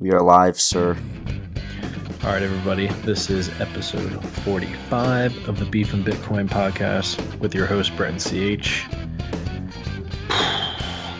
[0.00, 0.96] We are live, sir.
[2.24, 2.88] All right, everybody.
[3.04, 8.20] This is episode 45 of the Beef and Bitcoin podcast with your host, Brett and
[8.20, 8.86] CH.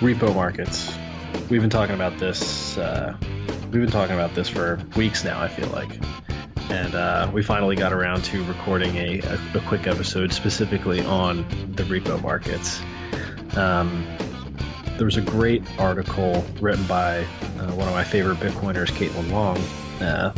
[0.00, 0.92] Repo markets.
[1.48, 2.76] We've been talking about this.
[2.76, 3.16] Uh,
[3.62, 5.96] we've been talking about this for weeks now, I feel like.
[6.68, 11.48] And uh, we finally got around to recording a, a, a, quick episode specifically on
[11.76, 12.80] the repo markets.
[13.56, 14.04] Um,
[14.96, 17.18] there was a great article written by
[17.58, 19.58] uh, one of my favorite Bitcoiners, Caitlin Long.
[20.00, 20.32] Uh,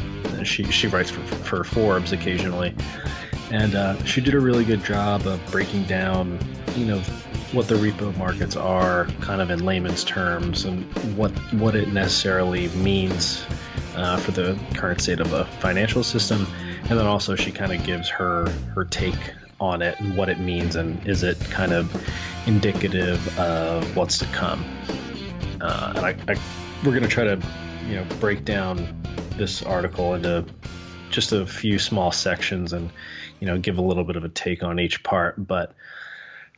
[0.44, 2.74] she she writes for, for Forbes occasionally,
[3.50, 6.38] and uh, she did a really good job of breaking down,
[6.74, 6.98] you know,
[7.52, 10.84] what the repo markets are, kind of in layman's terms, and
[11.16, 13.44] what what it necessarily means
[13.94, 16.46] uh, for the current state of the financial system,
[16.88, 19.14] and then also she kind of gives her her take
[19.60, 21.90] on it and what it means, and is it kind of
[22.46, 24.64] indicative of what's to come.
[25.60, 26.36] Uh, and I, I
[26.84, 27.40] we're going to try to,
[27.88, 29.02] you know, break down
[29.36, 30.44] this article into
[31.10, 32.90] just a few small sections and,
[33.40, 35.34] you know, give a little bit of a take on each part.
[35.44, 35.74] But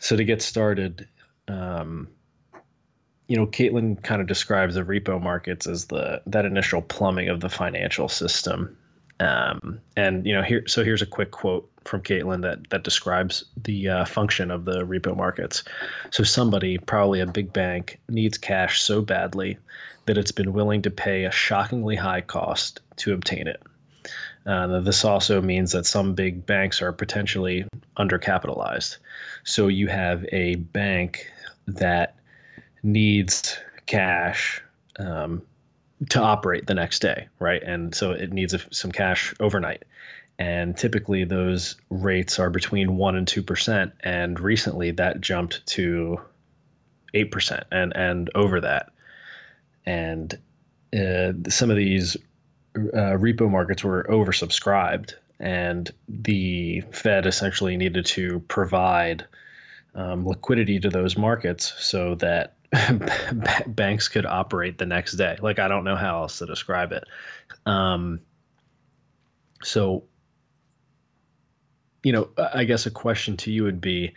[0.00, 1.08] so to get started,
[1.46, 2.08] um,
[3.26, 7.40] you know, Caitlin kind of describes the repo markets as the that initial plumbing of
[7.40, 8.76] the financial system.
[9.20, 13.44] Um, and you know, here so here's a quick quote from Caitlin that that describes
[13.64, 15.64] the uh, function of the repo markets.
[16.10, 19.58] So somebody, probably a big bank, needs cash so badly
[20.06, 23.62] that it's been willing to pay a shockingly high cost to obtain it.
[24.46, 27.66] Uh, this also means that some big banks are potentially
[27.98, 28.96] undercapitalized.
[29.44, 31.30] So you have a bank
[31.66, 32.16] that
[32.82, 34.62] needs cash
[34.98, 35.42] um,
[36.08, 37.62] to operate the next day, right?
[37.62, 39.84] And so it needs a, some cash overnight
[40.38, 46.20] and typically those rates are between 1 and 2% and recently that jumped to
[47.14, 48.90] 8% and and over that.
[49.84, 50.38] And
[50.94, 52.16] uh, some of these
[52.76, 59.26] uh, repo markets were oversubscribed and the fed essentially needed to provide
[59.94, 62.54] um, liquidity to those markets so that
[63.66, 65.36] banks could operate the next day.
[65.40, 67.04] Like i don't know how else to describe it.
[67.66, 68.20] Um,
[69.62, 70.04] so
[72.08, 74.14] you know, I guess a question to you would be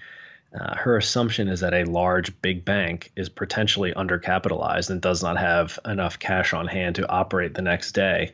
[0.57, 5.37] uh, her assumption is that a large big bank is potentially undercapitalized and does not
[5.37, 8.31] have enough cash on hand to operate the next day.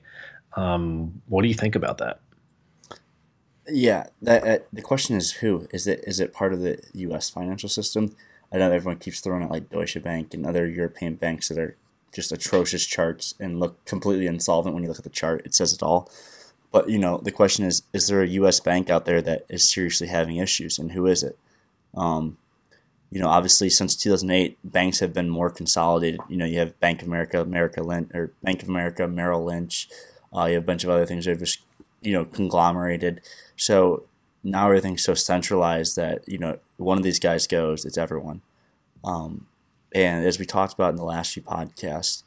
[0.56, 2.20] Um, what do you think about that?
[3.68, 6.04] Yeah, that, uh, the question is who is it?
[6.06, 7.32] Is it part of the U.S.
[7.32, 8.16] financial system?
[8.54, 11.76] I know everyone keeps throwing out like Deutsche Bank and other European banks that are
[12.14, 15.42] just atrocious charts and look completely insolvent when you look at the chart.
[15.48, 16.12] It says it all.
[16.72, 18.60] But you know, the question is: Is there a U.S.
[18.60, 21.38] bank out there that is seriously having issues, and who is it?
[21.96, 22.38] Um,
[23.10, 26.20] you know, obviously, since 2008, banks have been more consolidated.
[26.28, 29.88] You know, you have Bank of America, America Lynch, or Bank of America, Merrill Lynch.
[30.36, 31.60] Uh, you have a bunch of other things that are just
[32.02, 33.22] you know conglomerated.
[33.56, 34.04] So
[34.44, 38.42] now everything's so centralized that you know one of these guys goes, it's everyone.
[39.04, 39.48] Um,
[39.94, 42.24] and as we talked about in the last few podcasts,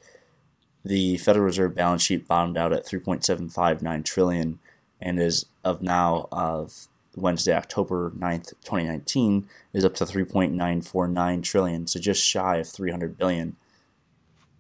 [0.85, 4.59] the Federal Reserve balance sheet bottomed out at 3.759 trillion
[5.01, 11.99] and is of now of Wednesday, October 9th, 2019 is up to 3.949 trillion, so
[11.99, 13.57] just shy of 300 billion.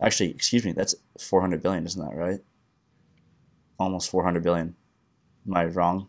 [0.00, 2.40] Actually, excuse me, that's 400 billion, isn't that right?
[3.78, 4.74] Almost 400 billion.
[5.46, 6.08] Am I wrong?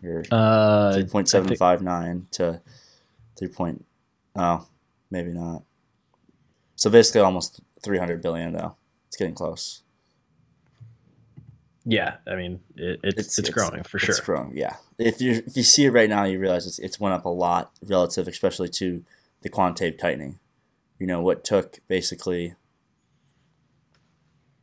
[0.00, 2.60] Here, uh, 3.759 to
[3.38, 3.48] 3.
[3.48, 3.86] Point,
[4.36, 4.66] oh,
[5.10, 5.62] maybe not.
[6.76, 8.76] So basically almost 300 billion though
[9.14, 9.82] it's getting close.
[11.84, 14.10] Yeah, I mean it, it's, it's, it's growing for sure.
[14.10, 14.76] It's growing, yeah.
[14.98, 17.28] If you if you see it right now, you realize it's it's went up a
[17.28, 19.04] lot relative, especially to
[19.42, 20.40] the quantitative tightening.
[20.98, 22.54] You know what took basically.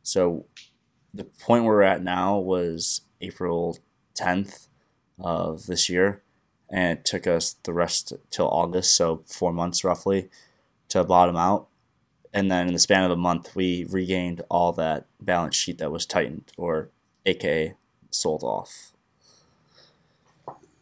[0.02, 0.44] So,
[1.14, 3.78] the point we're at now was April
[4.14, 4.66] tenth
[5.18, 6.22] of this year,
[6.68, 10.28] and it took us the rest till August, so four months roughly,
[10.88, 11.68] to bottom out
[12.32, 15.90] and then in the span of a month, we regained all that balance sheet that
[15.90, 16.90] was tightened, or
[17.26, 17.74] AKA
[18.10, 18.92] sold off.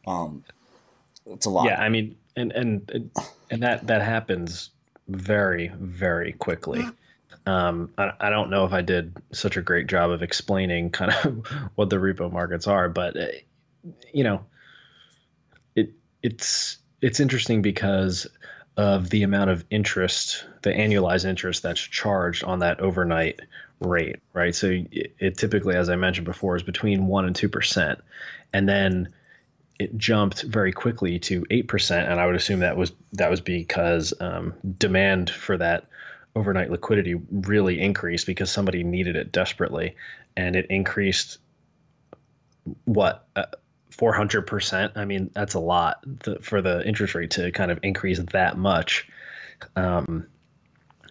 [0.07, 0.45] Um,
[1.27, 1.67] it's a lot.
[1.67, 3.11] Yeah, I mean, and and
[3.51, 4.71] and that that happens
[5.09, 6.85] very very quickly.
[7.47, 11.13] Um, I, I don't know if I did such a great job of explaining kind
[11.13, 13.27] of what the repo markets are, but uh,
[14.13, 14.45] you know,
[15.75, 15.91] it
[16.23, 18.27] it's it's interesting because
[18.81, 23.41] of the amount of interest, the annualized interest that's charged on that overnight
[23.79, 24.55] rate, right?
[24.55, 27.99] So it, it typically, as I mentioned before, is between one and two percent,
[28.55, 29.11] and then
[29.79, 33.43] it jumped very quickly to eight percent, and I would assume that was that was
[33.43, 35.85] because um, demand for that
[36.35, 39.95] overnight liquidity really increased because somebody needed it desperately,
[40.39, 41.37] and it increased
[42.87, 43.45] what uh,
[43.91, 44.93] four hundred percent.
[44.97, 46.05] I mean, that's a lot
[46.41, 49.09] for the interest rate to kind of increase that much,
[49.77, 50.27] um,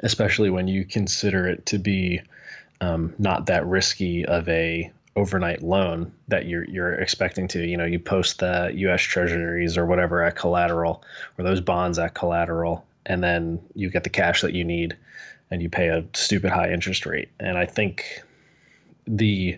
[0.01, 2.21] especially when you consider it to be
[2.81, 7.85] um, not that risky of a overnight loan that you're you're expecting to you know
[7.85, 9.01] you post the U.S.
[9.01, 11.03] Treasuries or whatever at collateral
[11.37, 14.95] or those bonds at collateral and then you get the cash that you need
[15.51, 18.21] and you pay a stupid high interest rate and I think
[19.07, 19.57] the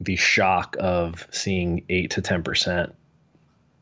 [0.00, 2.94] the shock of seeing eight to ten percent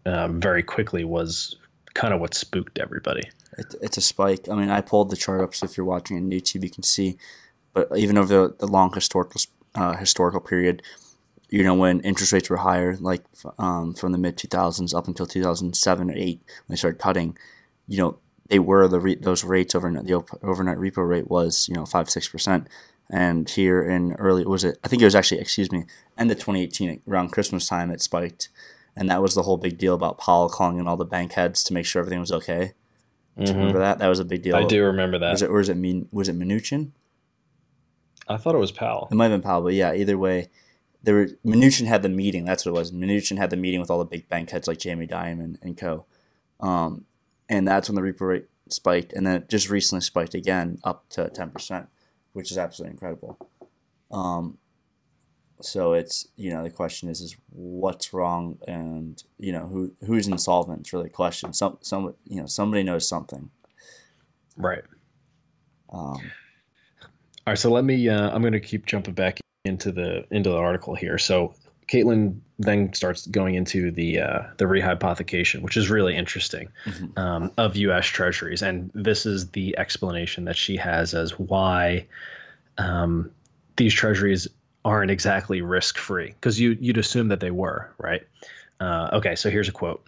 [0.07, 1.57] um, very quickly was
[1.95, 3.23] kind of what spooked everybody.
[3.59, 4.49] It, it's a spike.
[4.49, 6.83] I mean, I pulled the chart up, so if you're watching on YouTube, you can
[6.83, 7.17] see.
[7.73, 9.41] But even over the, the long historical
[9.75, 10.83] uh, historical period,
[11.51, 13.23] you know, when interest rates were higher, like
[13.59, 16.39] um, from the mid 2000s up until 2007 or 8, when
[16.69, 17.37] they started cutting,
[17.87, 21.75] you know, they were the re- those rates over the overnight repo rate was you
[21.75, 22.69] know five six percent,
[23.11, 25.85] and here in early was it I think it was actually excuse me
[26.19, 28.49] end of 2018 around Christmas time it spiked,
[28.97, 31.63] and that was the whole big deal about Powell calling in all the bank heads
[31.65, 32.73] to make sure everything was okay.
[33.37, 33.59] Do you mm-hmm.
[33.59, 33.99] remember that?
[33.99, 34.57] That was a big deal.
[34.57, 35.31] I do remember that.
[35.31, 36.93] Was it or was it mean was it Mnuchin?
[38.29, 39.09] I thought it was Powell.
[39.11, 40.49] It might have been Powell, but yeah, either way,
[41.03, 42.45] there were Mnuchin had the meeting.
[42.45, 42.93] That's what it was.
[42.93, 46.07] Mnuchin had the meeting with all the big bank heads like Jamie Dimon and, co.
[46.59, 47.05] Um,
[47.49, 51.09] and that's when the repo rate spiked, and then it just recently spiked again up
[51.11, 51.89] to ten percent,
[52.37, 53.39] which is absolutely incredible.
[54.11, 54.59] Um,
[55.63, 60.29] so it's you know the question is is what's wrong, and you know who who's
[60.29, 60.81] insolvent.
[60.81, 61.55] It's really a question.
[61.55, 63.49] Some some you know somebody knows something.
[64.55, 64.83] Right.
[65.91, 66.31] Um,
[67.47, 68.07] all right, so let me.
[68.07, 71.17] Uh, I'm going to keep jumping back into the into the article here.
[71.17, 71.55] So
[71.89, 77.19] Caitlin then starts going into the uh, the rehypothecation, which is really interesting, mm-hmm.
[77.19, 78.07] um, of U.S.
[78.07, 82.07] Treasuries, and this is the explanation that she has as why
[82.79, 83.31] um,
[83.77, 84.49] these Treasuries
[84.85, 88.23] aren't exactly risk free, because you you'd assume that they were, right?
[88.81, 90.05] Uh, okay, so here's a quote.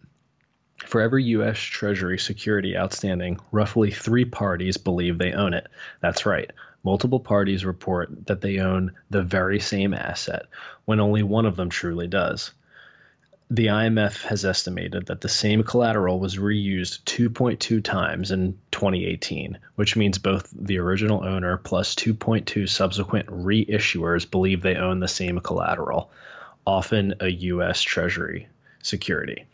[0.84, 1.58] For every U.S.
[1.58, 5.66] Treasury security outstanding, roughly three parties believe they own it.
[6.00, 6.50] That's right
[6.84, 10.46] multiple parties report that they own the very same asset
[10.84, 12.52] when only one of them truly does.
[13.50, 19.96] The IMF has estimated that the same collateral was reused 2.2 times in 2018, which
[19.96, 26.10] means both the original owner plus 2.2 subsequent reissuers believe they own the same collateral,
[26.66, 27.80] often a U.S.
[27.80, 28.48] Treasury
[28.82, 29.46] security.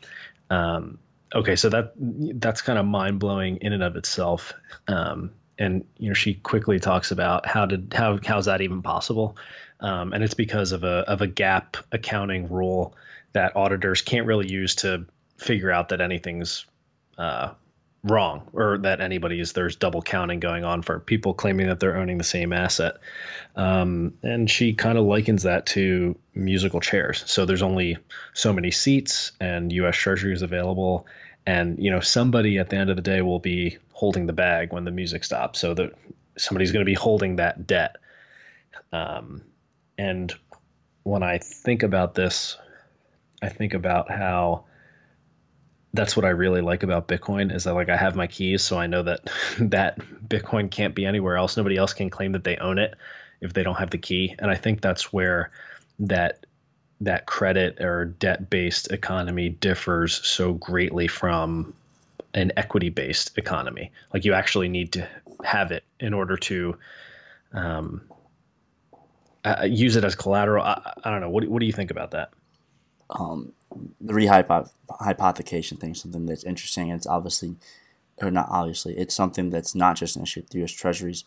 [0.50, 0.98] Um,
[1.32, 4.54] okay, so that that's kind of mind blowing in and of itself.
[4.88, 9.36] Um, and you know she quickly talks about how did how how's that even possible?
[9.80, 12.94] Um, and it's because of a of a GAAP accounting rule
[13.32, 15.06] that auditors can't really use to
[15.36, 16.64] figure out that anything's
[17.18, 17.50] uh,
[18.04, 22.18] wrong or that anybody's there's double counting going on for people claiming that they're owning
[22.18, 22.96] the same asset.
[23.56, 27.24] Um, and she kind of likens that to musical chairs.
[27.26, 27.96] So there's only
[28.34, 31.06] so many seats and us treasury is available.
[31.46, 34.72] And you know somebody at the end of the day will be holding the bag
[34.72, 35.92] when the music stops so that
[36.36, 37.96] somebody's going to be holding that debt.
[38.92, 39.42] Um,
[39.96, 40.32] and
[41.02, 42.56] when i think about this
[43.42, 44.64] i think about how
[45.92, 48.78] that's what i really like about bitcoin is that like i have my keys so
[48.78, 49.20] i know that
[49.58, 51.56] that bitcoin can't be anywhere else.
[51.56, 52.94] Nobody else can claim that they own it
[53.40, 54.34] if they don't have the key.
[54.38, 55.50] And i think that's where
[56.00, 56.46] that
[57.00, 61.74] that credit or debt based economy differs so greatly from
[62.34, 63.90] an equity based economy.
[64.12, 65.08] Like you actually need to
[65.44, 66.76] have it in order to
[67.52, 68.02] um,
[69.44, 70.64] uh, use it as collateral.
[70.64, 71.30] I, I, don't know.
[71.30, 72.30] What what do you think about that?
[73.10, 73.52] Um,
[74.00, 76.90] the rehypothecation thing is something that's interesting.
[76.90, 77.56] It's obviously,
[78.18, 80.72] or not obviously, it's something that's not just an issue with U.S.
[80.72, 81.24] Treasuries.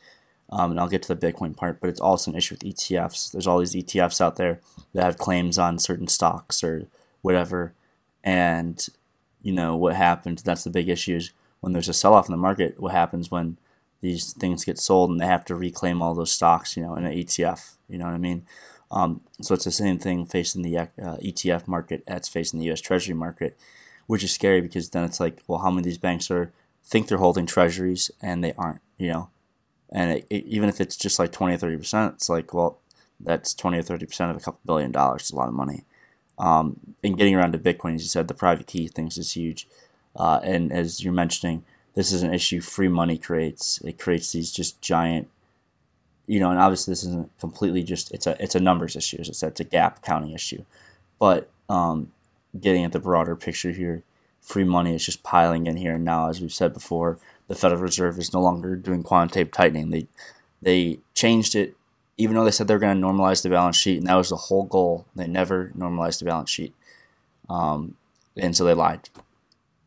[0.50, 3.32] Um, and I'll get to the Bitcoin part, but it's also an issue with ETFs.
[3.32, 4.62] There's all these ETFs out there
[4.94, 6.88] that have claims on certain stocks or
[7.22, 7.74] whatever,
[8.24, 8.88] and
[9.48, 10.44] you know what happens.
[10.44, 12.82] That's the big issue is when there's a sell-off in the market.
[12.82, 13.58] What happens when
[14.02, 17.06] these things get sold and they have to reclaim all those stocks, you know, in
[17.06, 17.76] an ETF.
[17.88, 18.46] You know what I mean?
[18.92, 22.82] Um, so it's the same thing facing the uh, ETF market as facing the U.S.
[22.82, 23.58] Treasury market,
[24.06, 26.52] which is scary because then it's like, well, how many of these banks are
[26.84, 28.82] think they're holding treasuries and they aren't?
[28.98, 29.30] You know,
[29.94, 32.80] and it, it, even if it's just like 20 or 30 percent it's like well
[33.20, 35.86] that's 20 or 30 percent of a couple billion dollars it's a lot of money
[36.40, 39.68] um, and getting around to bitcoin as you said the private key things is huge.
[40.16, 41.64] Uh, and as you're mentioning
[41.96, 43.82] this is an issue free money creates.
[43.82, 45.30] It creates these just giant
[46.26, 49.30] you know and obviously this isn't completely just it's a it's a numbers issue as
[49.30, 50.64] I said it's a GAAP accounting issue.
[51.20, 52.12] But um,
[52.60, 54.04] getting at the broader picture here
[54.42, 55.96] free money is just piling in here.
[55.96, 59.90] And now as we've said before the Federal Reserve is no longer doing quantitative tightening.
[59.90, 60.08] They
[60.62, 61.76] they changed it,
[62.18, 64.30] even though they said they were going to normalize the balance sheet, and that was
[64.30, 65.06] the whole goal.
[65.16, 66.74] They never normalized the balance sheet,
[67.50, 67.96] um,
[68.36, 69.10] and so they lied.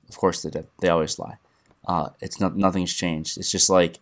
[0.08, 0.66] Of course they did.
[0.80, 1.38] They always lie.
[1.86, 3.38] Uh, it's not nothing's changed.
[3.38, 3.98] It's just like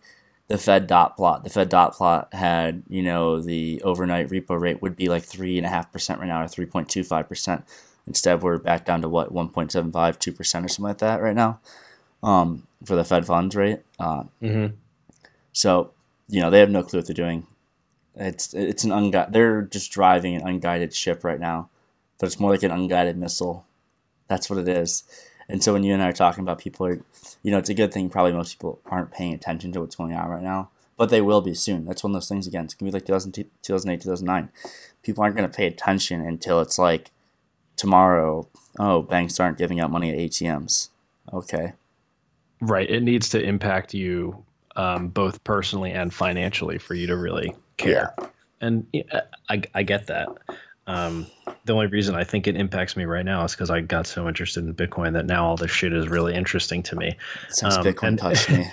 [0.47, 1.43] the Fed dot plot.
[1.43, 5.57] The Fed dot plot had you know the overnight repo rate would be like three
[5.57, 7.63] and a half percent right now, or three point two five percent.
[8.07, 11.59] Instead, we're back down to what 1.75, 2 percent or something like that right now
[12.23, 13.81] um, for the Fed funds rate.
[13.99, 14.73] Uh, Mm-hmm.
[15.51, 15.91] so
[16.27, 17.45] you know they have no clue what they're doing.
[18.19, 19.33] It's it's an unguided.
[19.33, 21.69] They're just driving an unguided ship right now,
[22.17, 23.65] but it's more like an unguided missile.
[24.27, 25.03] That's what it is.
[25.47, 27.01] And so when you and I are talking about people, are,
[27.41, 28.09] you know, it's a good thing.
[28.09, 31.41] Probably most people aren't paying attention to what's going on right now, but they will
[31.41, 31.85] be soon.
[31.85, 32.45] That's one of those things.
[32.45, 33.31] Again, it's gonna be like 2000,
[33.63, 34.49] 2008, 2009.
[35.01, 37.11] People aren't gonna pay attention until it's like
[37.75, 38.47] tomorrow.
[38.77, 40.89] Oh, banks aren't giving out money at ATMs.
[41.33, 41.73] Okay,
[42.61, 42.89] Right.
[42.89, 44.43] It needs to impact you
[44.79, 48.15] um, both personally and financially for you to really care.
[48.61, 50.29] And yeah, I, I get that.
[50.87, 51.27] Um,
[51.65, 54.27] the only reason I think it impacts me right now is because I got so
[54.29, 57.17] interested in Bitcoin that now all this shit is really interesting to me.
[57.49, 58.67] since Um, Bitcoin and- touched me.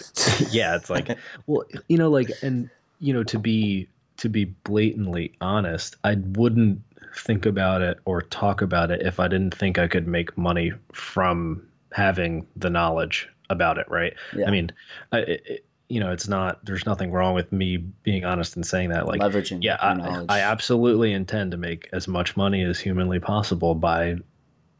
[0.50, 1.16] yeah, it's like,
[1.46, 6.80] well, you know, like, and you know, to be to be blatantly honest, I wouldn't
[7.16, 10.72] think about it or talk about it if I didn't think I could make money
[10.92, 13.86] from having the knowledge about it.
[13.88, 14.14] Right?
[14.36, 14.48] Yeah.
[14.48, 14.72] I mean,
[15.12, 16.64] I, it, you know, it's not.
[16.64, 19.06] There's nothing wrong with me being honest and saying that.
[19.06, 20.24] Like, leveraging yeah, I.
[20.28, 24.16] I absolutely intend to make as much money as humanly possible by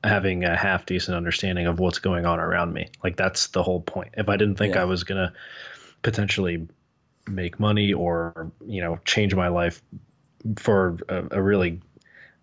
[0.05, 2.89] having a half decent understanding of what's going on around me.
[3.05, 4.15] Like that's the whole point.
[4.17, 4.83] If I didn't think Yeah.
[4.83, 5.33] I was gonna
[6.03, 6.67] potentially
[7.29, 9.81] make money or you know change my life
[10.57, 11.81] for a, a really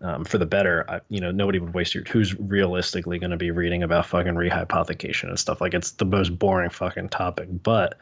[0.02, 2.04] um, for the better, I, you know, nobody would waste your.
[2.04, 5.60] Who's realistically going to be reading about fucking rehypothecation and stuff?
[5.60, 7.48] Like it's the most boring fucking topic.
[7.62, 7.98] But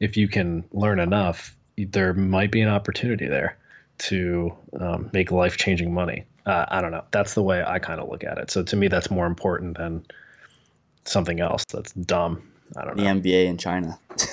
[0.00, 3.56] if you can learn enough, there might be an opportunity there
[3.98, 6.24] to um, make life changing money.
[6.44, 7.04] Uh, I don't know.
[7.12, 8.50] That's the way I kind of look at it.
[8.50, 10.04] So to me, that's more important than
[11.04, 12.42] something else that's dumb.
[12.76, 13.04] I don't know.
[13.14, 13.20] the.
[13.20, 13.98] NBA in China.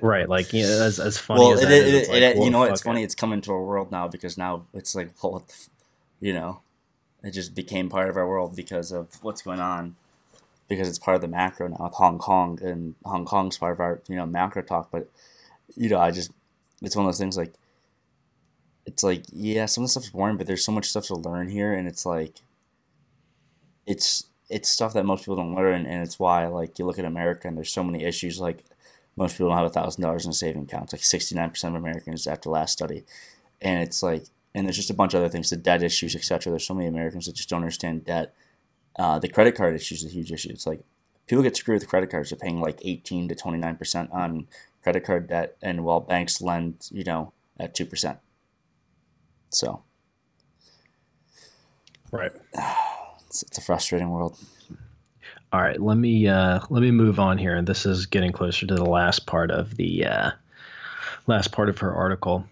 [0.00, 0.28] Right.
[0.28, 2.36] Like, you know, as, as funny well, as it, that it, is, it, like, it-
[2.38, 2.72] you know what?
[2.72, 3.04] It's funny.
[3.04, 5.68] It's coming to our world now because now it's like, well, what the f-
[6.20, 6.60] you know,
[7.22, 9.96] it just became part of our world because of what's going on.
[10.68, 13.80] Because it's part of the macro now with Hong Kong, and Hong Kong's part of
[13.80, 14.90] our you know macro talk.
[14.90, 15.08] But
[15.74, 16.30] you know, I just
[16.82, 17.54] it's one of those things like
[18.84, 21.48] it's like yeah, some of the stuff's boring, but there's so much stuff to learn
[21.48, 22.40] here, and it's like
[23.86, 27.04] it's it's stuff that most people don't learn, and it's why like you look at
[27.04, 28.64] America and there's so many issues like
[29.16, 30.92] most people don't have a thousand dollars in a saving account.
[30.92, 33.04] Like sixty nine percent of Americans after last study,
[33.60, 36.50] and it's like and there's just a bunch of other things, the debt issues, etc.
[36.50, 38.34] There's so many Americans that just don't understand debt.
[38.98, 40.50] Uh, the credit card issue is a huge issue.
[40.50, 40.80] It's like
[41.26, 42.30] people get screwed with credit cards.
[42.30, 44.48] They're paying like eighteen to twenty nine percent on
[44.82, 48.18] credit card debt, and while banks lend, you know, at two percent.
[49.50, 49.82] So
[52.10, 52.32] Right.
[53.26, 54.38] it's, it's a frustrating world.
[55.52, 58.66] All right, let me uh, let me move on here, and this is getting closer
[58.66, 60.30] to the last part of the uh,
[61.26, 62.44] last part of her article.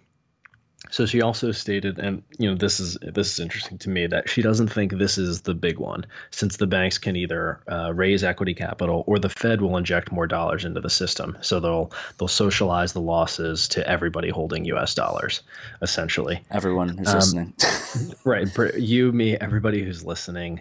[0.91, 4.29] So she also stated, and you know this is this is interesting to me that
[4.29, 8.23] she doesn't think this is the big one, since the banks can either uh, raise
[8.25, 11.37] equity capital or the Fed will inject more dollars into the system.
[11.41, 14.95] So they'll they'll socialize the losses to everybody holding U.S.
[14.95, 15.43] dollars,
[15.83, 16.43] essentially.
[16.51, 17.53] Everyone who's Um, listening.
[18.25, 20.61] right you me everybody who's listening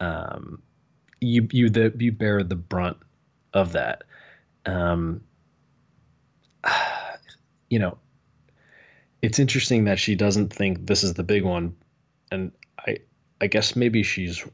[0.00, 0.62] um
[1.20, 2.96] you you the you bear the brunt
[3.52, 4.04] of that
[4.66, 5.20] um
[7.70, 7.98] you know
[9.22, 11.74] it's interesting that she doesn't think this is the big one
[12.30, 12.52] and
[12.86, 12.98] i
[13.40, 14.44] i guess maybe she's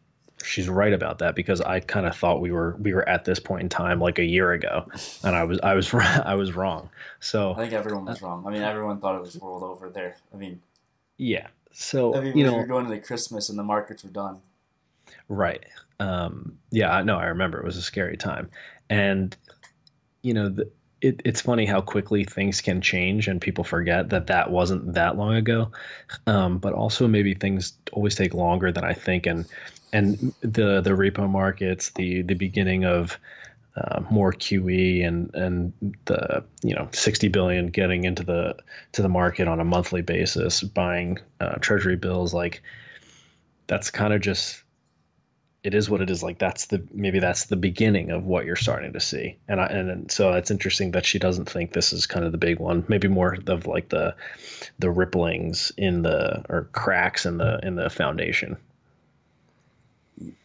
[0.43, 3.39] she's right about that because i kind of thought we were we were at this
[3.39, 4.87] point in time like a year ago
[5.23, 6.89] and i was i was i was wrong
[7.21, 8.45] so I think everyone was wrong.
[8.47, 10.17] I mean, everyone thought it was world over there.
[10.35, 10.61] I mean,
[11.17, 14.11] yeah so I mean, you we know were going into Christmas and the markets were
[14.11, 14.41] done.
[15.29, 15.65] Right.
[15.99, 17.17] Um, yeah, I know.
[17.19, 18.51] I remember it was a scary time,
[18.89, 19.37] and
[20.23, 24.27] you know, the, it, it's funny how quickly things can change, and people forget that
[24.29, 25.71] that wasn't that long ago.
[26.27, 29.45] Um, but also, maybe things always take longer than I think, and
[29.93, 33.19] and the the repo markets, the the beginning of
[33.77, 35.73] uh, more QE and and
[36.07, 38.57] the you know 60 billion getting into the
[38.93, 42.63] to the market on a monthly basis, buying uh, treasury bills like
[43.67, 44.64] that's kind of just
[45.65, 48.57] it is what it is like that's the maybe that's the beginning of what you're
[48.57, 51.93] starting to see and I, and then- so it's interesting that she doesn't think this
[51.95, 54.17] is kind of the big one maybe more of like the
[54.81, 58.59] the ripplings in the or cracks in the in the foundation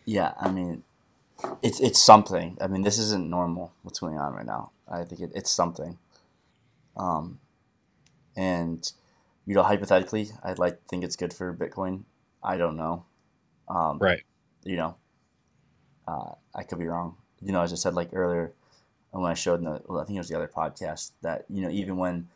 [0.06, 0.84] Yeah, I mean,
[1.62, 2.58] it's it's something.
[2.62, 3.74] I mean, this isn't normal.
[3.84, 4.72] What's going on right now?
[4.92, 5.98] I think it, it's something.
[6.98, 7.40] Um,
[8.36, 8.92] and
[9.46, 12.04] you know, hypothetically, I'd like think it's good for Bitcoin.
[12.44, 13.06] I don't know.
[13.70, 14.22] Um, right.
[14.64, 14.96] You know,
[16.10, 17.16] uh, I could be wrong.
[17.42, 18.54] You know, as I said like earlier,
[19.12, 21.62] when I showed in the, well, I think it was the other podcast that you
[21.62, 22.28] know even when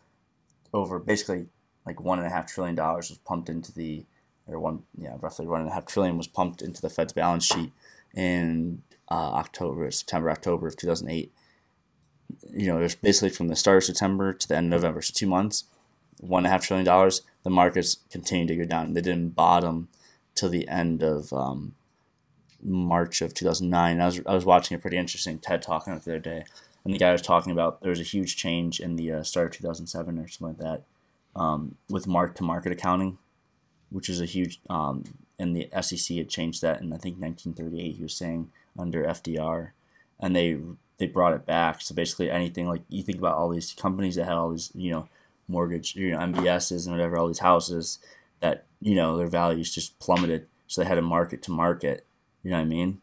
[0.74, 1.48] over basically
[1.86, 4.06] like one and a half trillion dollars was pumped into the
[4.48, 7.46] or one yeah roughly one and a half trillion was pumped into the Fed's balance
[7.46, 7.72] sheet
[8.16, 11.32] in uh, October September October of 2008
[12.52, 15.02] you know it was basically from the start of September to the end of November
[15.02, 15.66] so two months
[16.20, 17.22] one and a half trillion dollars.
[17.44, 18.94] The markets continued to go down.
[18.94, 19.90] They didn't bottom
[20.36, 21.76] till the end of um,
[22.64, 26.04] March of 2009 I was, I was watching a pretty interesting TED talk on it
[26.04, 26.44] the other day
[26.86, 29.48] and the guy was talking about there was a huge change in the uh, start
[29.48, 30.84] of 2007 or something like that
[31.36, 33.18] um, with mark to market accounting,
[33.90, 35.04] which is a huge, um,
[35.40, 37.96] and the SEC had changed that in I think 1938.
[37.96, 39.72] He was saying under FDR,
[40.20, 40.60] and they
[40.98, 41.82] they brought it back.
[41.82, 44.92] So basically, anything like you think about all these companies that had all these you
[44.92, 45.08] know
[45.48, 48.00] mortgage, you know MBSs and whatever, all these houses
[48.42, 50.48] that you know their values just plummeted.
[50.68, 52.06] So they had to market to market.
[52.44, 53.02] You know what I mean?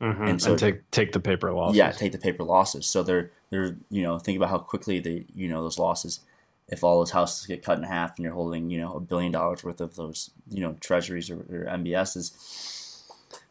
[0.00, 0.24] Mm-hmm.
[0.24, 1.76] And so and take take the paper losses.
[1.76, 2.86] Yeah, take the paper losses.
[2.86, 6.20] So they're they're you know think about how quickly they you know those losses.
[6.68, 9.32] If all those houses get cut in half and you're holding you know a billion
[9.32, 13.04] dollars worth of those you know treasuries or, or MBSs,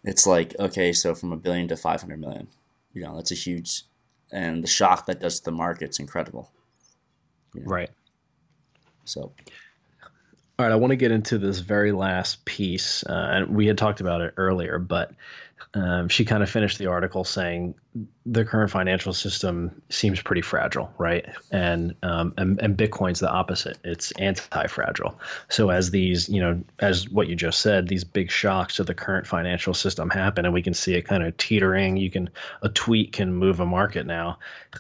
[0.04, 2.48] it's like okay, so from a billion to five hundred million,
[2.94, 3.84] you know that's a huge,
[4.32, 6.50] and the shock that does to the market's incredible.
[7.54, 7.68] You know?
[7.68, 7.90] Right.
[9.06, 9.34] So
[10.60, 13.78] all right, I want to get into this very last piece, uh, and we had
[13.78, 15.14] talked about it earlier, but
[15.74, 17.76] um, she kind of finished the article saying
[18.26, 21.26] the current financial system seems pretty fragile, right?
[21.52, 25.20] And um, and, and Bitcoin's the opposite; it's anti-fragile.
[25.50, 28.94] So as these, you know, as what you just said, these big shocks to the
[28.94, 31.98] current financial system happen, and we can see it kind of teetering.
[31.98, 32.30] You can
[32.62, 34.38] a tweet can move a market now,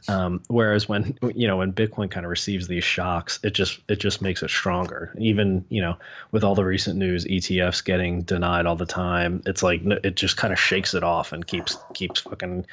[0.08, 4.00] um, whereas when you know when Bitcoin kind of receives these shocks, it just it
[4.00, 5.16] just makes it stronger.
[5.18, 5.98] Even you know
[6.32, 10.38] with all the recent news, ETFs getting denied all the time, it's like it just
[10.38, 12.66] kind of shakes it off and keeps keeps fucking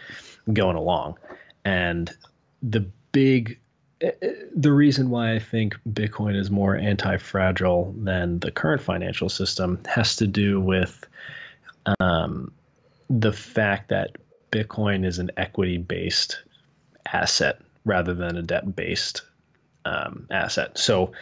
[0.52, 1.18] going along.
[1.64, 2.10] And
[2.62, 3.58] the big
[4.00, 9.28] eh, eh, the reason why I think Bitcoin is more anti-fragile than the current financial
[9.28, 11.06] system has to do with
[12.00, 12.52] um,
[13.08, 14.16] the fact that
[14.50, 16.42] Bitcoin is an equity-based
[17.12, 19.22] asset rather than a debt-based
[19.84, 20.76] um, asset.
[20.76, 21.12] So,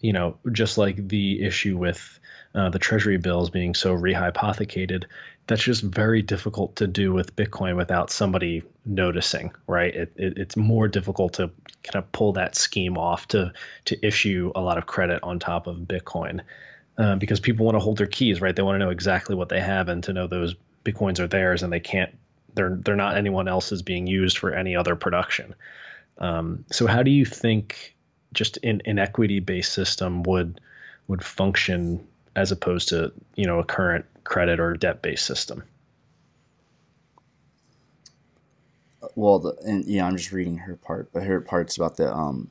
[0.00, 2.18] you know, just like the issue with
[2.54, 5.04] uh, the treasury bills being so rehypothecated,
[5.46, 9.94] that's just very difficult to do with Bitcoin without somebody noticing, right?
[9.94, 11.50] It, it, it's more difficult to
[11.84, 13.52] kind of pull that scheme off to
[13.84, 16.40] to issue a lot of credit on top of Bitcoin
[16.98, 18.56] uh, because people want to hold their keys, right?
[18.56, 21.62] They want to know exactly what they have and to know those Bitcoins are theirs
[21.62, 22.16] and they can't
[22.54, 25.54] they're they're not anyone else's being used for any other production.
[26.18, 27.94] Um, so how do you think
[28.32, 30.60] just an, an equity based system would
[31.06, 32.04] would function
[32.36, 35.64] as opposed to you know a current credit or debt based system.
[39.14, 42.50] Well, the, and know, I'm just reading her part, but her part's about the um,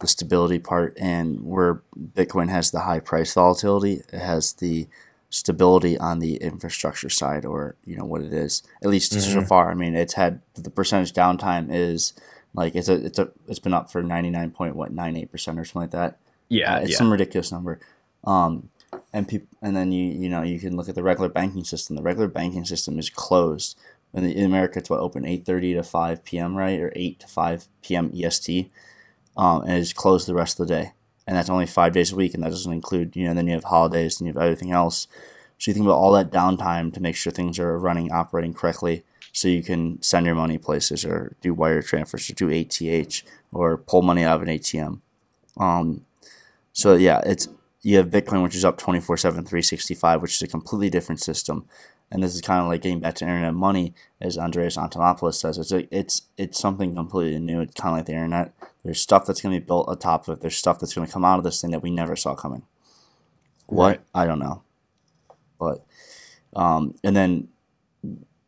[0.00, 4.86] the stability part, and where Bitcoin has the high price volatility, it has the
[5.30, 8.62] stability on the infrastructure side, or you know what it is.
[8.82, 9.40] At least mm-hmm.
[9.40, 12.12] so far, I mean, it's had the percentage downtime is
[12.54, 15.32] like it's a it's a it's been up for ninety nine point what nine eight
[15.32, 16.18] percent or something like that.
[16.48, 16.96] Yeah, uh, it's yeah.
[16.98, 17.80] some ridiculous number.
[18.24, 18.70] Um,
[19.14, 21.94] and people, and then you you know you can look at the regular banking system.
[21.94, 23.78] The regular banking system is closed.
[24.12, 26.56] In, in America, it's what open eight thirty to five p.m.
[26.56, 28.10] right or eight to five p.m.
[28.12, 28.70] EST,
[29.36, 30.92] um, and it's closed the rest of the day.
[31.26, 33.54] And that's only five days a week, and that doesn't include you know then you
[33.54, 35.06] have holidays and you have everything else.
[35.58, 39.04] So you think about all that downtime to make sure things are running, operating correctly,
[39.32, 43.78] so you can send your money places or do wire transfers or do ACH or
[43.78, 45.00] pull money out of an ATM.
[45.56, 46.04] Um,
[46.72, 47.48] so yeah, it's
[47.84, 51.66] you have Bitcoin, which is up 24 7, 365, which is a completely different system.
[52.10, 55.58] And this is kind of like getting back to internet money, as Andreas Antonopoulos says.
[55.58, 57.60] It's a, it's it's something completely new.
[57.60, 58.54] It's kind of like the internet.
[58.84, 60.40] There's stuff that's going to be built atop of it.
[60.40, 62.62] There's stuff that's going to come out of this thing that we never saw coming.
[63.66, 64.00] What right.
[64.14, 64.62] I don't know,
[65.58, 65.84] but
[66.56, 67.48] um, and then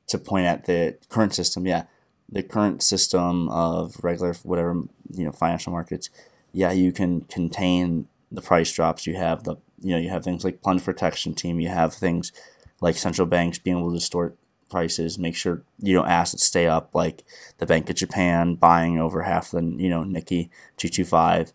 [0.08, 1.84] to point at the current system, yeah,
[2.28, 6.08] the current system of regular whatever you know financial markets,
[6.52, 9.06] yeah, you can contain the price drops.
[9.06, 11.60] You have the you know you have things like plunge protection team.
[11.60, 12.32] You have things
[12.80, 14.36] like central banks being able to distort
[14.68, 17.24] prices, make sure you know assets stay up, like
[17.58, 21.52] the Bank of Japan buying over half the you know Nikkei two two five.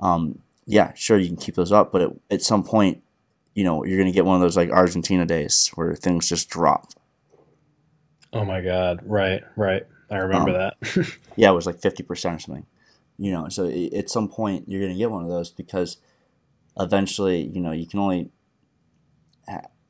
[0.00, 3.02] Um, yeah, sure you can keep those up, but at, at some point,
[3.54, 6.48] you know you're going to get one of those like Argentina days where things just
[6.48, 6.92] drop.
[8.32, 9.00] Oh my God!
[9.04, 9.86] Right, right.
[10.10, 11.18] I remember um, that.
[11.36, 12.66] yeah, it was like fifty percent or something.
[13.16, 15.98] You know, so at some point you're gonna get one of those because
[16.78, 18.30] eventually, you know, you can only,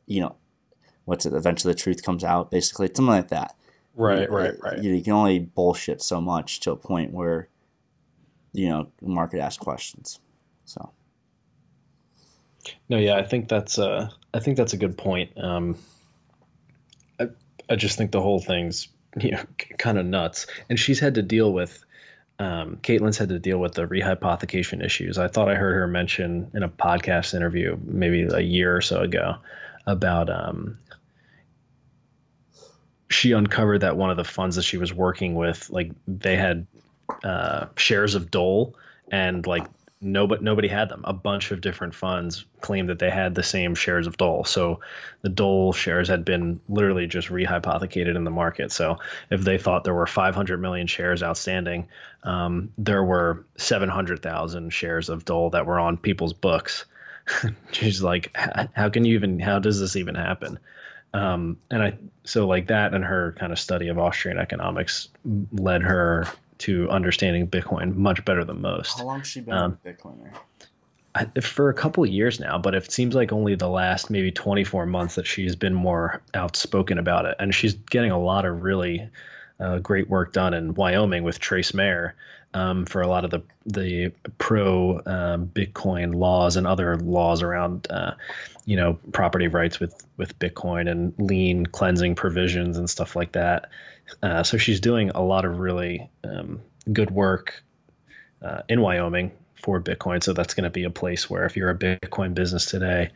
[0.06, 0.36] you know,
[1.04, 1.32] what's it?
[1.32, 2.50] Eventually, the truth comes out.
[2.50, 3.56] Basically, something like that.
[3.96, 4.82] Right, right, right.
[4.82, 7.48] You, you can only bullshit so much to a point where,
[8.52, 10.18] you know, the market asks questions.
[10.64, 10.92] So.
[12.88, 15.32] No, yeah, I think that's uh, I think that's a good point.
[15.36, 15.76] Um,
[17.20, 17.28] I
[17.68, 18.88] I just think the whole thing's
[19.20, 19.42] you know
[19.78, 21.83] kind of nuts, and she's had to deal with.
[22.38, 25.18] Um, Caitlin's had to deal with the rehypothecation issues.
[25.18, 29.02] I thought I heard her mention in a podcast interview maybe a year or so
[29.02, 29.36] ago
[29.86, 30.78] about um,
[33.10, 36.66] she uncovered that one of the funds that she was working with, like they had
[37.22, 38.74] uh, shares of Dole,
[39.10, 39.66] and like
[40.04, 41.02] nobody nobody had them.
[41.04, 44.44] A bunch of different funds claimed that they had the same shares of Dole.
[44.44, 44.80] So
[45.22, 48.70] the Dole shares had been literally just rehypothecated in the market.
[48.70, 48.98] So
[49.30, 51.88] if they thought there were 500 million shares outstanding,
[52.22, 56.84] um, there were 700,000 shares of Dole that were on people's books.
[57.72, 58.36] She's like,
[58.74, 59.40] how can you even?
[59.40, 60.58] How does this even happen?
[61.14, 65.08] Um, and I so like that and her kind of study of Austrian economics
[65.52, 66.26] led her
[66.64, 68.98] to understanding Bitcoin much better than most.
[68.98, 70.32] How long has she been um, a Bitcoiner?
[71.14, 74.86] I, for a couple years now, but it seems like only the last maybe 24
[74.86, 77.36] months that she's been more outspoken about it.
[77.38, 79.08] And she's getting a lot of really
[79.60, 82.14] uh, great work done in Wyoming with Trace Mayer
[82.54, 87.86] um, for a lot of the the pro um, Bitcoin laws and other laws around
[87.90, 88.14] uh,
[88.64, 93.68] you know property rights with with Bitcoin and lien cleansing provisions and stuff like that.
[94.22, 96.60] Uh, so she's doing a lot of really um,
[96.92, 97.62] good work
[98.42, 100.22] uh, in Wyoming for Bitcoin.
[100.22, 103.10] So that's going to be a place where if you're a Bitcoin business today,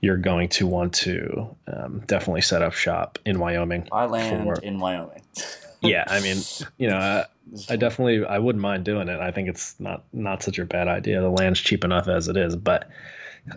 [0.00, 3.88] you're going to want to um, definitely set up shop in Wyoming.
[3.92, 5.22] I land for, in Wyoming.
[5.80, 6.38] yeah, I mean,
[6.78, 7.24] you know, I,
[7.68, 9.20] I, definitely I wouldn't mind doing it.
[9.20, 11.20] I think it's not not such a bad idea.
[11.20, 12.88] The land's cheap enough as it is, but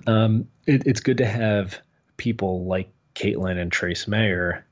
[0.07, 1.77] um, it, it's good to have
[2.17, 4.65] people like Caitlin and Trace Mayer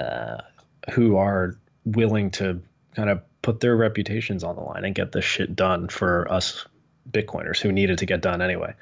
[0.00, 0.38] uh,
[0.92, 2.60] who are willing to
[2.94, 6.66] kind of put their reputations on the line and get this shit done for us
[7.10, 8.74] Bitcoiners who needed to get done anyway.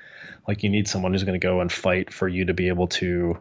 [0.46, 2.88] Like you need someone who's going to go and fight for you to be able
[2.88, 3.38] to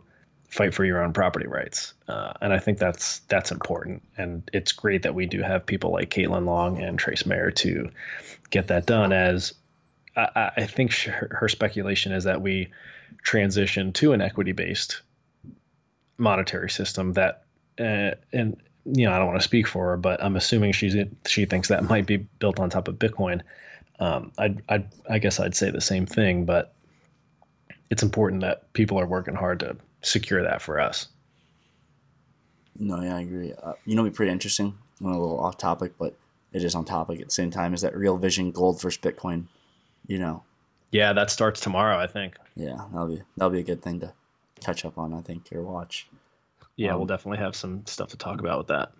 [0.53, 1.93] fight for your own property rights.
[2.07, 4.03] Uh, and I think that's that's important.
[4.17, 7.89] And it's great that we do have people like Caitlin Long and Trace Mayer to
[8.51, 9.11] get that done.
[9.11, 9.53] As
[10.15, 12.69] I, I think her, speculation is that we
[13.23, 15.01] transition to an equity based
[16.17, 17.43] monetary system that,
[17.79, 20.95] uh, and you know, I don't want to speak for her, but I'm assuming she's
[21.25, 23.41] she thinks that might be built on top of Bitcoin.
[24.03, 26.73] Um, I I I guess I'd say the same thing, but
[27.89, 31.07] it's important that people are working hard to secure that for us.
[32.77, 33.53] No, yeah, I agree.
[33.53, 34.77] Uh, you know, be pretty interesting.
[34.99, 36.13] Went a little off topic, but
[36.51, 37.73] it is on topic at the same time.
[37.73, 39.45] Is that Real Vision Gold versus Bitcoin?
[40.07, 40.43] You know.
[40.91, 41.97] Yeah, that starts tomorrow.
[41.97, 42.35] I think.
[42.57, 44.11] Yeah, that'll be that'll be a good thing to
[44.59, 45.13] catch up on.
[45.13, 46.07] I think or watch.
[46.75, 48.91] Yeah, um, we'll definitely have some stuff to talk about with that.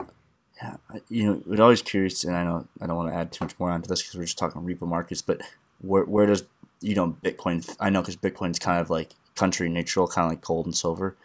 [0.63, 0.77] Yeah,
[1.09, 3.59] you know, we're always curious, and I know I don't want to add too much
[3.59, 5.41] more onto this because we're just talking repo markets, but
[5.81, 6.45] where where does
[6.79, 7.75] you know Bitcoin?
[7.81, 11.17] I know because Bitcoin's kind of like country neutral, kind of like gold and silver.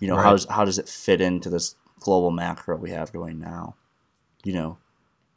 [0.00, 0.24] You know, right.
[0.24, 3.74] how's how does it fit into this global macro we have going now?
[4.44, 4.78] You know,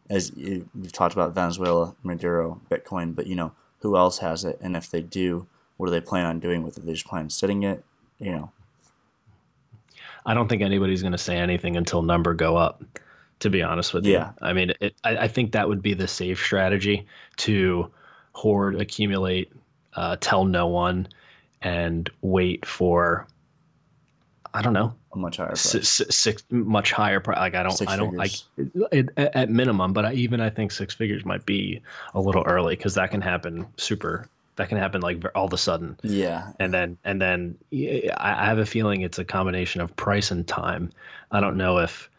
[0.09, 4.57] as you, we've talked about Venezuela, Maduro, Bitcoin, but you know, who else has it?
[4.61, 6.85] And if they do, what do they plan on doing with it?
[6.85, 7.83] They just plan on sitting it,
[8.19, 8.51] you know.
[10.25, 12.83] I don't think anybody's going to say anything until number go up.
[13.39, 14.13] To be honest with you.
[14.13, 14.31] yeah.
[14.41, 17.89] I mean, it, I, I, think that would be the safe strategy to
[18.33, 19.49] hoard, accumulate,
[19.93, 21.07] uh, tell no one,
[21.61, 23.27] and wait for
[24.53, 25.61] I don't know a much higher price.
[25.61, 27.37] Six, six much higher price.
[27.37, 28.31] Like I don't, six I don't like
[28.91, 31.81] at, at minimum, but I, even I think six figures might be
[32.13, 34.27] a little early because that can happen super.
[34.55, 35.97] That can happen like all of a sudden.
[36.03, 36.51] Yeah.
[36.59, 40.91] And then and then I have a feeling it's a combination of price and time.
[41.31, 42.09] I don't know if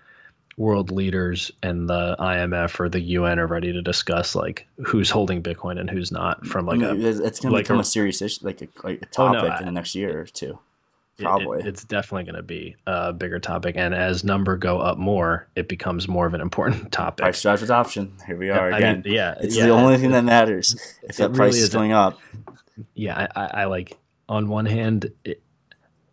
[0.61, 5.42] world leaders and the IMF or the UN are ready to discuss like who's holding
[5.42, 7.81] Bitcoin and who's not from like I mean, a it's going to like become a,
[7.81, 10.20] a, serious issue, like a, like a topic oh no, I, in the next year
[10.20, 10.59] or two.
[11.18, 14.79] Probably, it, it, it's definitely going to be a bigger topic, and as number go
[14.79, 17.23] up more, it becomes more of an important topic.
[17.23, 18.12] Price drives adoption.
[18.27, 19.03] Here we are I again.
[19.03, 20.77] Mean, yeah, it's yeah, the only thing that matters.
[21.03, 22.20] If that price really is going up,
[22.94, 23.96] yeah, I, I, I like
[24.29, 25.42] on one hand, it,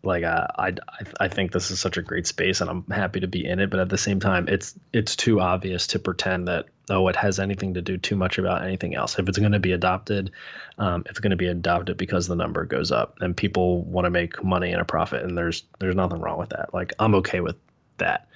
[0.02, 0.74] like uh, I,
[1.20, 3.70] I think this is such a great space and I'm happy to be in it
[3.70, 7.38] but at the same time it's it's too obvious to pretend that oh it has
[7.40, 10.30] anything to do too much about anything else if it's going to be adopted
[10.78, 14.10] um, it's going to be adopted because the number goes up and people want to
[14.10, 17.40] make money and a profit and there's there's nothing wrong with that like I'm okay
[17.40, 17.56] with
[17.98, 18.28] that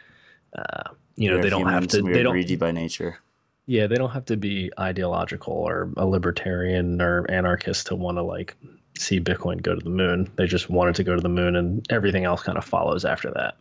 [0.56, 2.02] Uh, you know, We're they don't have to.
[2.02, 2.32] They don't.
[2.32, 3.18] greedy by nature.
[3.66, 8.22] Yeah, they don't have to be ideological or a libertarian or anarchist to want to
[8.22, 8.56] like
[9.02, 10.30] see Bitcoin go to the moon.
[10.36, 13.30] They just wanted to go to the moon, and everything else kind of follows after
[13.32, 13.56] that.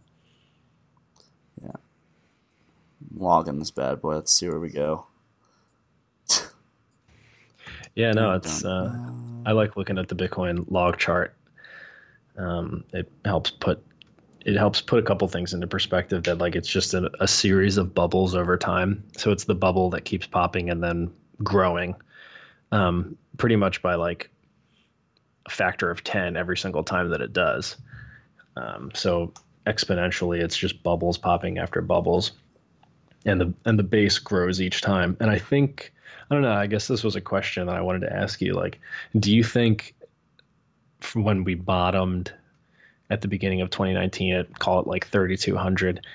[1.63, 1.71] Yeah.
[3.15, 4.15] Logging this bad boy.
[4.15, 5.05] Let's see where we go.
[7.93, 8.63] Yeah, no, it's.
[8.63, 8.95] Uh.
[9.45, 11.35] I like looking at the Bitcoin log chart.
[12.37, 13.83] Um, it helps put
[14.45, 17.77] it helps put a couple things into perspective that like it's just a, a series
[17.77, 19.03] of bubbles over time.
[19.17, 21.11] So it's the bubble that keeps popping and then
[21.43, 21.95] growing,
[22.71, 24.30] um, pretty much by like
[25.45, 27.77] a factor of ten every single time that it does.
[28.55, 29.33] Um, so
[29.65, 32.31] exponentially, it's just bubbles popping after bubbles,
[33.25, 35.17] and the and the base grows each time.
[35.19, 35.93] And I think
[36.29, 36.53] I don't know.
[36.53, 38.53] I guess this was a question that I wanted to ask you.
[38.53, 38.79] Like,
[39.17, 39.95] do you think
[41.13, 42.31] when we bottomed
[43.09, 46.05] at the beginning of 2019, at call it like 3,200,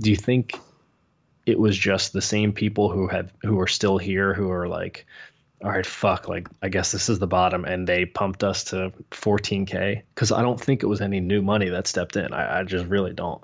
[0.00, 0.58] do you think
[1.46, 5.06] it was just the same people who had who are still here who are like,
[5.62, 8.92] all right, fuck, like I guess this is the bottom, and they pumped us to
[9.10, 10.02] 14k?
[10.14, 12.32] Because I don't think it was any new money that stepped in.
[12.32, 13.42] I, I just really don't.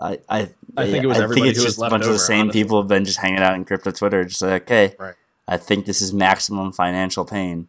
[0.00, 2.12] I, I, I think it was everybody it's who was just left a bunch of
[2.12, 2.62] the same honestly.
[2.62, 5.14] people have been just hanging out in crypto Twitter, just like, okay, Right.
[5.46, 7.68] I think this is maximum financial pain.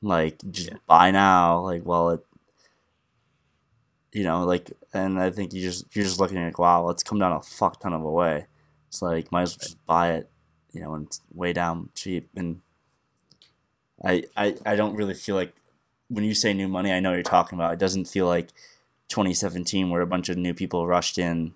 [0.00, 0.76] Like, just Yeah.
[0.86, 1.60] buy now.
[1.60, 2.26] Like, well, it,
[4.12, 7.02] you know, like, and I think you just you're just looking at like, wow, let's
[7.02, 8.46] come down a fuck ton of a way.
[8.88, 10.30] It's like might as well just buy it,
[10.72, 12.28] you know, and it's way down cheap.
[12.36, 12.60] And
[14.04, 15.54] I, I, I don't really feel like
[16.08, 17.72] when you say new money, I know you're talking about.
[17.72, 18.48] It doesn't feel like
[19.08, 21.54] 2017 where a bunch of new people rushed in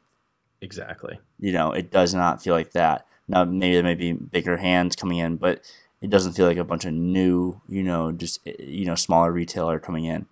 [0.60, 1.18] Exactly.
[1.38, 3.06] you know, it does not feel like that.
[3.28, 5.60] Now, maybe there may be bigger hands coming in, but
[6.00, 9.32] it doesn't feel like a bunch of new, you know, just eh, you know, smaller
[9.32, 10.26] retailer coming in.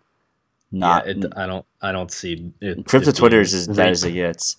[0.71, 1.67] Not yeah, it, I don't.
[1.81, 2.87] I don't see it.
[2.87, 4.57] crypto it Twitter is as dead as it gets.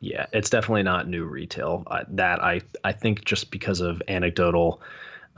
[0.00, 1.84] Yeah, it's definitely not new retail.
[1.86, 4.80] I, that I I think just because of anecdotal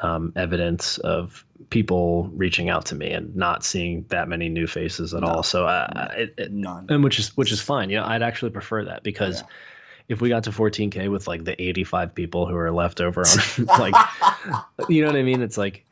[0.01, 5.15] um, evidence of people reaching out to me and not seeing that many new faces
[5.15, 5.29] at No.
[5.29, 5.43] all.
[5.43, 6.87] So uh, it, it, None.
[6.89, 7.91] and which is which is fine.
[7.91, 9.47] You know, I'd actually prefer that because Yeah.
[10.09, 13.67] if we got to 14k with like the 85 people who are left over on
[13.79, 13.95] like
[14.89, 15.43] you know what I mean?
[15.43, 15.85] It's like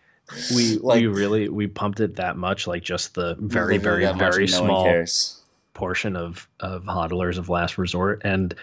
[0.55, 4.45] we Like- we really we pumped it that much like just the very very very
[4.45, 5.42] one small cares.
[5.75, 8.23] Portion of of hodlers of last resort.
[8.25, 8.55] And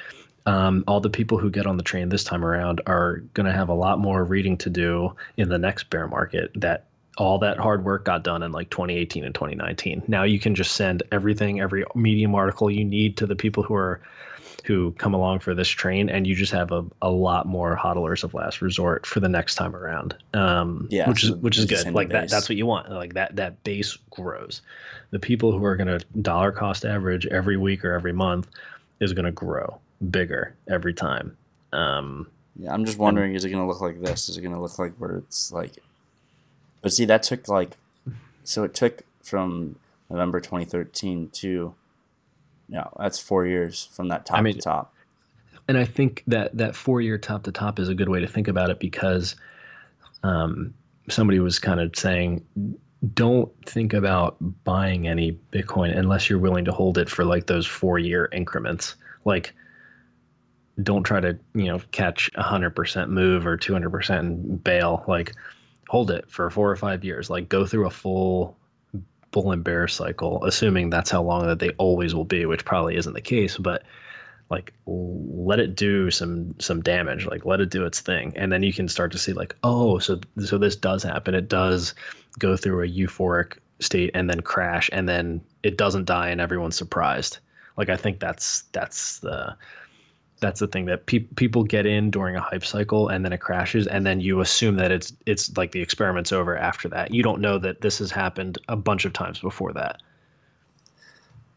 [0.46, 3.54] um, all the people who get on the train this time around are going to
[3.54, 6.89] have a lot more reading to do in the next bear market that
[7.20, 10.74] all that hard work got done in like 2018 and 2019 now you can just
[10.74, 14.02] send everything every medium article you need to the people who are
[14.66, 18.24] who come along for this train and you just have a, a lot more hodlers
[18.24, 20.16] of last resort for the next time around.
[20.34, 21.94] Um Yeah, which is which is good.
[21.94, 22.90] like that, that's what you want.
[22.92, 24.62] Like that that base grows.
[25.12, 28.48] The people who are going to dollar cost average every week or every month
[29.00, 29.80] is going to grow
[30.12, 31.36] bigger every time.
[31.74, 34.30] Um Yeah, I'm just wondering, is it gonna look like this?
[34.30, 35.78] Is it gonna look like where it's like?
[36.82, 37.78] But see, that took like,
[38.44, 39.78] so it took from
[40.10, 41.76] November 2013 to,
[42.68, 44.94] no, that's four years from that top mean- to top.
[45.68, 48.28] and I think that that four year top to top is a good way to
[48.28, 49.36] think about it because
[50.24, 50.74] um,
[51.10, 52.46] somebody was kind of saying,
[53.14, 57.66] don't think about buying any Bitcoin unless you're willing to hold it for like those
[57.66, 58.96] four year increments.
[59.26, 59.54] Like,
[60.82, 64.64] don't try to you know catch a hundred percent move or two hundred percent and
[64.64, 65.04] bail.
[65.08, 65.34] Like,
[65.90, 67.32] hold it for four or five years.
[67.32, 68.56] Like, go through a full
[69.32, 72.96] bull and bear cycle, assuming that's how long that they always will be, which probably
[72.96, 73.84] isn't the case, but
[74.52, 78.64] like let it do some some damage like let it do its thing and then
[78.64, 81.94] you can start to see like oh so so this does happen it does
[82.40, 86.76] go through a euphoric state and then crash and then it doesn't die and everyone's
[86.76, 87.38] surprised
[87.78, 89.56] like i think that's that's the
[90.42, 93.40] that's the thing that pe- people get in during a hype cycle and then it
[93.40, 97.24] crashes and then you assume that it's it's like the experiment's over after that you
[97.24, 99.98] don't know that this has happened a bunch of times before that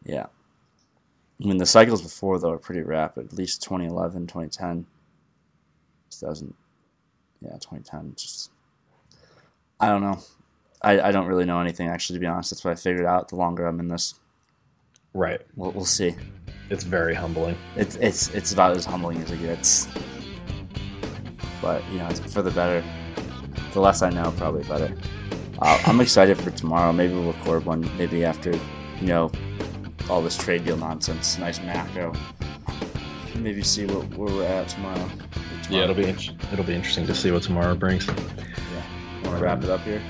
[0.03, 0.27] Yeah.
[1.43, 3.27] I mean, the cycles before, though, are pretty rapid.
[3.27, 4.87] At least 2011, 2010,
[6.11, 6.53] 2000,
[7.41, 8.13] yeah, 2010.
[8.17, 8.51] Just,
[9.79, 10.19] I don't know.
[10.81, 12.51] I, I don't really know anything, actually, to be honest.
[12.51, 14.15] That's what I figured out the longer I'm in this.
[15.13, 16.15] right We'll, we'll see.
[16.69, 19.87] It's very humbling It's, it's, it's about as humbling as it gets.
[21.61, 22.83] But, you know, it's for the better.
[23.73, 24.93] The less I know, probably better.
[25.59, 26.91] Uh, I'm excited for tomorrow.
[26.91, 29.31] Maybe we'll record one, maybe after, you know,
[30.09, 31.37] all this trade deal nonsense.
[31.37, 32.13] Nice macro.
[33.37, 35.09] Maybe see what, where we're at tomorrow.
[35.69, 38.05] Yeah, it'll be it'll be interesting to see what tomorrow brings.
[38.05, 38.13] Yeah,
[39.23, 40.01] want to wrap it up here?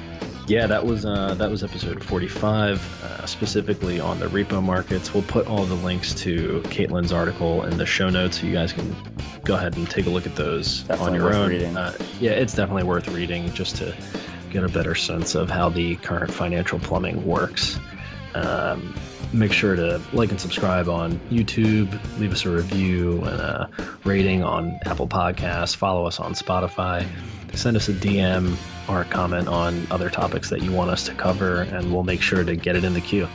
[0.47, 5.13] Yeah, that was uh, that was episode 45, uh, specifically on the repo markets.
[5.13, 8.73] We'll put all the links to Caitlin's article in the show notes, so you guys
[8.73, 8.95] can
[9.43, 11.49] go ahead and take a look at those Definitely on your own.
[11.49, 11.77] reading.
[11.77, 13.95] Uh, yeah, it's definitely worth reading just to
[14.51, 17.79] get a better sense of how the current financial plumbing works.
[18.35, 18.93] Um,
[19.31, 23.69] make sure to like and subscribe on YouTube, leave us a review and a
[24.03, 27.07] rating on Apple Podcasts, follow us on Spotify,
[27.53, 28.57] send us a DM
[28.89, 32.21] or a comment on other topics that you want us to cover, and we'll make
[32.21, 33.27] sure to get it in the queue.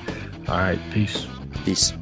[0.48, 1.26] All right, peace.
[1.64, 1.92] Peace.